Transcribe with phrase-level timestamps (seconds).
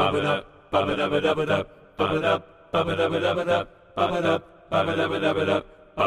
[0.00, 0.88] up, up, up,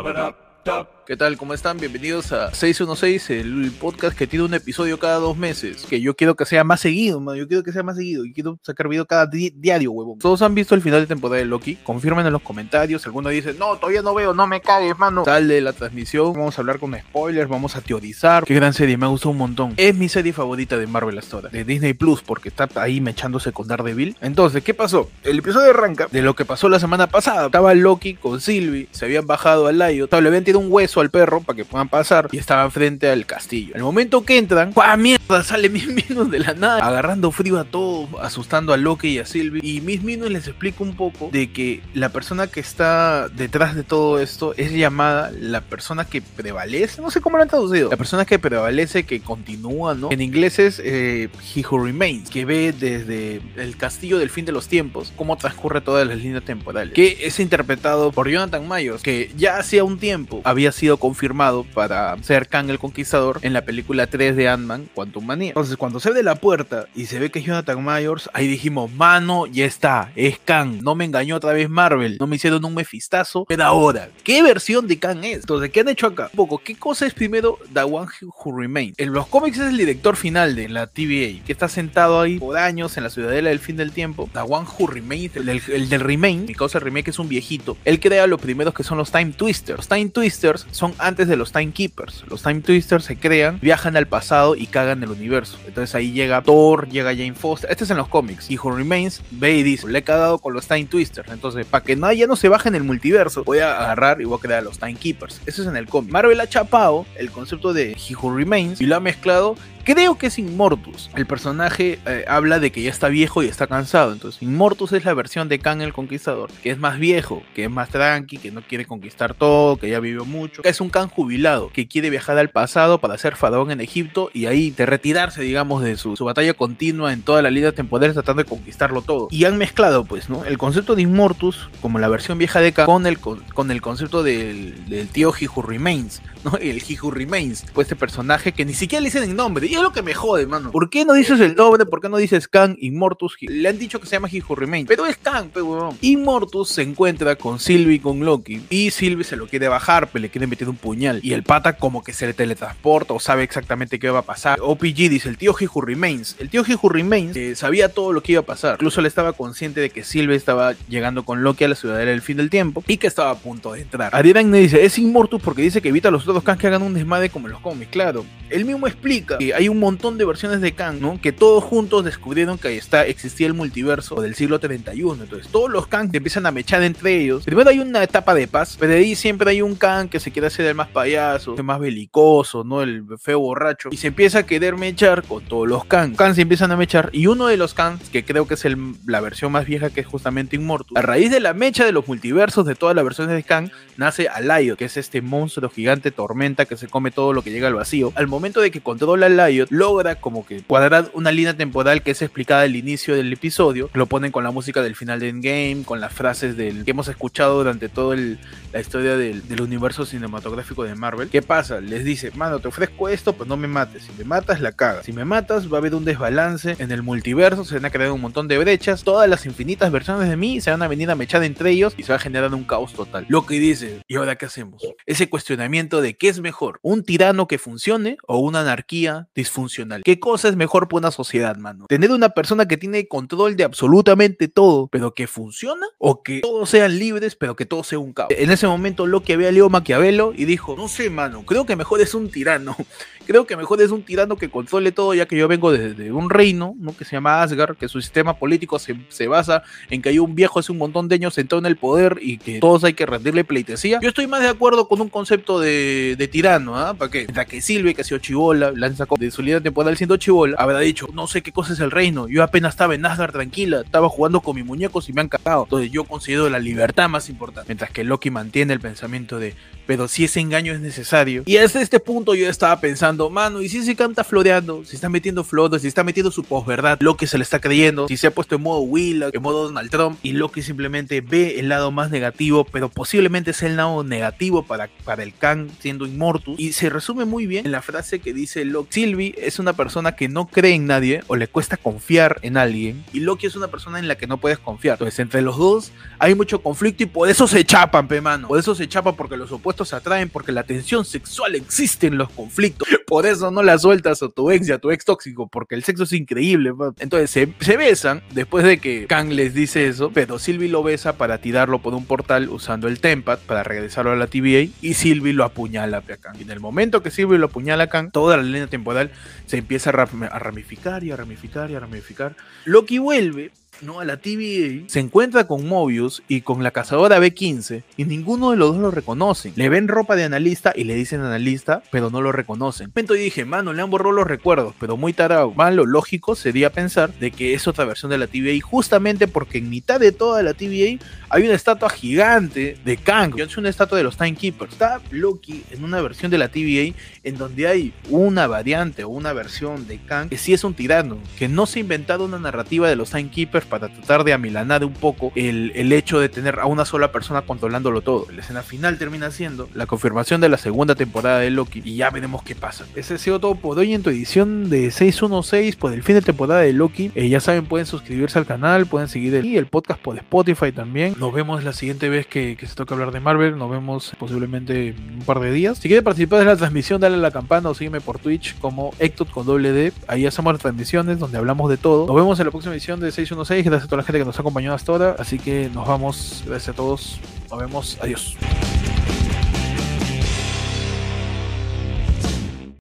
[0.06, 1.36] up, up, ¿Qué tal?
[1.36, 1.78] ¿Cómo están?
[1.80, 5.86] Bienvenidos a 616, el podcast que tiene un episodio cada dos meses.
[5.90, 7.36] Que yo quiero que sea más seguido, man.
[7.36, 8.24] Yo quiero que sea más seguido.
[8.24, 10.20] Y quiero sacar video cada di- diario, huevón.
[10.20, 11.76] Todos han visto el final de temporada de Loki.
[11.84, 13.06] Confirmen en los comentarios.
[13.06, 15.26] Alguno dice, no, todavía no veo, no me cagues, mano.
[15.26, 16.32] Sale la transmisión.
[16.32, 18.46] Vamos a hablar con spoilers, vamos a teorizar.
[18.46, 19.74] Qué gran serie, me gustado un montón.
[19.76, 21.50] Es mi serie favorita de Marvel hasta ahora.
[21.50, 24.16] De Disney Plus, porque está ahí mechándose con Daredevil.
[24.22, 25.10] Entonces, ¿qué pasó?
[25.24, 27.48] El episodio arranca de lo que pasó la semana pasada.
[27.48, 31.10] Estaba Loki con Sylvie, se habían bajado al Lion, le habían tirado un hueso al
[31.10, 33.74] perro para que puedan pasar y estaban frente al castillo.
[33.76, 35.23] Al momento que entran, ¡guau, mierda!
[35.44, 39.26] Sale Miss Minus de la nada, agarrando frío a todos, asustando a Loki y a
[39.26, 39.62] Sylvie.
[39.64, 43.84] Y Miss Minus les explica un poco de que la persona que está detrás de
[43.84, 47.98] todo esto es llamada la persona que prevalece, no sé cómo lo han traducido, la
[47.98, 50.12] persona que prevalece, que continúa, ¿no?
[50.12, 54.52] En inglés es eh, He Who Remains, que ve desde el castillo del fin de
[54.52, 59.32] los tiempos cómo transcurre todas las líneas temporales, que es interpretado por Jonathan Mayors, que
[59.38, 64.08] ya hacía un tiempo había sido confirmado para ser Kang el Conquistador en la película
[64.08, 64.90] 3 de Ant-Man,
[65.22, 65.50] Manía.
[65.50, 68.92] Entonces, cuando se abre la puerta y se ve que es Jonathan Mayors, ahí dijimos,
[68.92, 70.82] mano, ya está, es Kang.
[70.82, 74.88] No me engañó otra vez Marvel, no me hicieron un mefistazo, pero ahora, ¿qué versión
[74.88, 75.38] de Kang es?
[75.40, 76.30] Entonces, ¿qué han hecho acá?
[76.32, 78.94] Un poco, ¿qué cosa es primero The One Who Remains?
[78.98, 82.58] En los cómics es el director final de la TVA, que está sentado ahí por
[82.58, 84.30] años en la ciudadela del fin del tiempo.
[84.34, 87.28] The One Who Remains, el, del- el del Remain, mi causa el remake es un
[87.30, 87.78] viejito.
[87.86, 89.78] Él crea los primeros que son los Time Twisters.
[89.78, 92.24] Los Time Twisters son antes de los Time Keepers.
[92.28, 95.58] Los Time Twisters se crean, viajan al pasado y cagan el universo.
[95.68, 97.70] Entonces ahí llega Thor, llega Jane Foster.
[97.70, 98.50] Este es en los cómics.
[98.50, 101.32] Y Who Remains ve y dice, le he cagado con los Time Twisters.
[101.32, 104.38] Entonces, para que nadie no se baje en el multiverso, voy a agarrar y voy
[104.38, 105.42] a crear los Time Keepers.
[105.46, 106.12] Eso es en el cómic.
[106.12, 110.28] Marvel ha chapado el concepto de He Who Remains y lo ha mezclado Creo que
[110.28, 111.10] es Immortus.
[111.14, 114.14] El personaje eh, habla de que ya está viejo y está cansado.
[114.14, 117.70] Entonces, Immortus es la versión de Kang el Conquistador, que es más viejo, que es
[117.70, 120.62] más tranqui, que no quiere conquistar todo, que ya vivió mucho.
[120.64, 124.46] Es un Kang jubilado, que quiere viajar al pasado para ser faraón en Egipto y
[124.46, 128.50] ahí de retirarse, digamos, de su, batalla continua en toda la línea temporal tratando de
[128.50, 129.28] conquistarlo todo.
[129.32, 130.46] Y han mezclado, pues, ¿no?
[130.46, 134.24] El concepto de Immortus, como la versión vieja de Kang, con el, con, el concepto
[134.24, 136.56] del, tío He Remains, ¿no?
[136.56, 137.66] El He Remains.
[137.74, 139.73] Pues este personaje que ni siquiera le dicen el nombre.
[139.74, 140.70] Es lo que me jode, mano.
[140.70, 141.84] ¿Por qué no dices el nombre?
[141.88, 143.38] ¿Por qué no dices Kang Immortus?
[143.42, 144.88] Le han dicho que se llama He Who Remains.
[144.88, 145.98] Pero es Kang, pero weón.
[146.00, 148.62] Immortus se encuentra con Sylvie y con Loki.
[148.70, 151.22] Y Sylvie se lo quiere bajar, pero le quiere meter un puñal.
[151.24, 154.60] Y el pata como que se le teletransporta o sabe exactamente qué va a pasar.
[154.62, 156.36] OPG dice, el tío Who Remains.
[156.38, 158.76] El tío Who Remains eh, sabía todo lo que iba a pasar.
[158.76, 162.22] Incluso le estaba consciente de que Sylvie estaba llegando con Loki a la ciudadela del
[162.22, 162.84] fin del tiempo.
[162.86, 164.16] Y que estaba a punto de entrar.
[164.16, 166.84] Adiran me dice, es Immortus porque dice que evita a los otros Kang que hagan
[166.84, 167.90] un desmadre como en los cómics.
[167.90, 168.24] Claro.
[168.52, 171.20] Él mismo explica que hay un montón de versiones de Kang, ¿no?
[171.22, 175.24] Que todos juntos descubrieron que ahí está, existía el multiverso del siglo 31.
[175.24, 177.44] Entonces, todos los Kang empiezan a mechar entre ellos.
[177.44, 180.48] Primero hay una etapa de paz, pero ahí siempre hay un Kang que se quiere
[180.48, 182.82] hacer el más payaso, el más belicoso, ¿no?
[182.82, 183.90] El feo borracho.
[183.92, 186.16] Y se empieza a querer mechar con todos los Kang.
[186.16, 187.10] Kang se empiezan a mechar.
[187.12, 188.66] Y uno de los Kang, que creo que es
[189.06, 192.08] la versión más vieja, que es justamente Immortus, a raíz de la mecha de los
[192.08, 196.66] multiversos de todas las versiones de Kang, nace Alio, que es este monstruo gigante tormenta
[196.66, 198.12] que se come todo lo que llega al vacío.
[198.16, 199.30] Al momento de que controla a
[199.70, 203.90] Logra como que cuadrar una línea temporal que es explicada al inicio del episodio.
[203.94, 207.08] Lo ponen con la música del final de Endgame, con las frases del que hemos
[207.08, 211.30] escuchado durante toda la historia del, del universo cinematográfico de Marvel.
[211.30, 211.80] ¿Qué pasa?
[211.82, 214.04] Les dice, mano, te ofrezco esto, pues no me mates.
[214.04, 215.04] Si me matas, la caga.
[215.04, 218.12] Si me matas, va a haber un desbalance en el multiverso, se van a crear
[218.12, 219.04] un montón de brechas.
[219.04, 222.04] Todas las infinitas versiones de mí se van a venir a mechar entre ellos y
[222.04, 223.26] se va a generar un caos total.
[223.30, 224.82] Lo que dice, ¿y ahora qué hacemos?
[225.06, 230.04] Ese cuestionamiento de qué es mejor, un tirano que funcione o una anarquía disfuncional.
[230.04, 231.86] ¿Qué cosa es mejor para una sociedad, mano?
[231.88, 236.70] Tener una persona que tiene control de absolutamente todo, pero que funciona, o que todos
[236.70, 238.30] sean libres, pero que todo sea un caos.
[238.32, 242.00] En ese momento Loki había leído Maquiavelo y dijo, no sé, mano, creo que mejor
[242.02, 242.76] es un tirano.
[243.26, 246.12] Creo que mejor es un tirano que controle todo, ya que yo vengo de, de
[246.12, 246.94] un reino, ¿no?
[246.94, 250.36] Que se llama Asgard, que su sistema político se, se basa en que hay un
[250.36, 253.06] viejo hace un montón de años sentado en el poder y que todos hay que
[253.06, 254.00] rendirle pleitesía.
[254.02, 256.96] Yo estoy más de acuerdo con un concepto de, de tirano, ¿ah?
[256.96, 257.26] ¿Para qué?
[257.48, 260.56] Que Silvia, que ha sido chivola, la han sacado de su línea temporal siendo chivola,
[260.58, 263.82] habrá dicho, no sé qué cosa es el reino, yo apenas estaba en Asgard tranquila,
[263.82, 265.64] estaba jugando con mis muñecos y me han cagado.
[265.64, 267.70] Entonces yo considero la libertad más importante.
[267.70, 271.44] Mientras que Loki mantiene el pensamiento de, pero si ese engaño es necesario.
[271.46, 274.84] Y hasta este punto yo estaba pensando, mano, ¿y si se canta floreando?
[274.86, 278.18] Si está metiendo flores, si está metiendo su posverdad, Loki se le está creyendo, si
[278.18, 281.70] se ha puesto en modo Will, en modo Donald Trump, y Loki simplemente ve el
[281.70, 286.60] lado más negativo, pero posiblemente es el lado negativo para, para el Kang siendo Immortus.
[286.60, 288.94] Y se resume muy bien en la frase que dice Loki.
[288.94, 293.04] Sylvie es una persona que no cree en nadie o le cuesta confiar en alguien,
[293.14, 294.94] y Loki es una persona en la que no puedes confiar.
[294.96, 298.48] Entonces, entre los dos hay mucho conflicto y por eso se chapan, pe mano.
[298.48, 302.18] Por eso se chapan porque los opuestos se atraen, porque la tensión sexual existe en
[302.18, 302.88] los conflictos.
[303.08, 305.84] Por eso no la sueltas a tu ex y a tu ex tóxico, porque el
[305.84, 306.72] sexo es increíble.
[307.00, 311.40] Entonces se, besan después de que Kang les dice eso, pero Sylvie lo besa para
[311.40, 315.44] tirarlo por un portal usando el Tempat para regresarlo a la TVA y Sylvie lo
[315.44, 316.38] apuñala a Kang.
[316.40, 319.12] Y en el momento que Sylvie lo apuñala a Kang, toda la línea temporal
[319.46, 322.36] se empieza a ramificar y a ramificar y a ramificar.
[322.66, 324.00] Loki vuelve ¿no?
[324.00, 328.58] a la TVA, se encuentra con Mobius y con la cazadora B15 y ninguno de
[328.58, 329.54] los dos lo reconocen.
[329.56, 332.92] Le ven ropa de analista y le dicen analista, pero no lo reconocen.
[332.94, 335.52] Momento dije, mano, le han borrado los recuerdos, pero muy tarado.
[335.52, 339.70] Malo, lógico sería pensar de que es otra versión de la TVA justamente porque en
[339.70, 343.40] mitad de toda la TVA hay una estatua gigante de Kang.
[343.40, 344.74] Es una estatua de los Timekeepers.
[344.74, 349.34] Está Loki en una versión de la TVA en donde hay una variante o una
[349.34, 352.88] versión de Kang que sí es un tirano, que no se ha inventado una narrativa
[352.88, 356.66] de los Timekeepers para tratar de amilanar un poco el, el, hecho de tener a
[356.66, 358.28] una sola persona controlándolo todo.
[358.32, 362.10] La escena final termina siendo la confirmación de la segunda temporada de Loki y ya
[362.10, 362.86] veremos qué pasa.
[362.96, 366.22] Ese ha sido todo por hoy en tu edición de 616 por el fin de
[366.22, 367.12] temporada de Loki.
[367.16, 371.16] Eh, ya saben, pueden suscribirse al canal, pueden seguir el, el podcast por Spotify también.
[371.20, 373.58] Nos vemos la siguiente vez que, se toque hablar de Marvel.
[373.58, 375.78] Nos vemos posiblemente en un par de días.
[375.78, 378.94] Si quieres participar de la transmisión, dale a la campana o sígueme por Twitch como
[379.00, 379.94] Ectot con doble D.
[380.08, 382.08] Ahí hacemos las transmisiones donde hablamos de todo.
[382.08, 384.38] Nos vemos en la próxima edición de 616 gracias a toda la gente que nos
[384.38, 385.16] ha acompañado hasta ahora.
[385.20, 386.44] Así que nos vamos.
[386.46, 387.20] Gracias a todos.
[387.50, 387.98] Nos vemos.
[388.02, 388.38] Adiós.